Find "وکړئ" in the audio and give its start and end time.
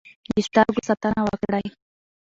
1.23-1.65